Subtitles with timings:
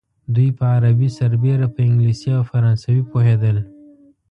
[0.35, 3.57] دوی په عربي سربېره په انګلیسي او فرانسوي پوهېدل.